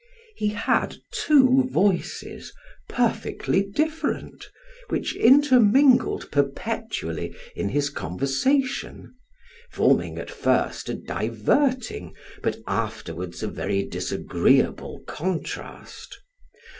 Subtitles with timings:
[0.35, 2.51] He had two voices,
[2.89, 4.47] perfectly different,
[4.89, 9.13] which intermingled perpetually in his conversation,
[9.69, 16.17] forming at first a diverting, but afterwards a very disagreeable contrast.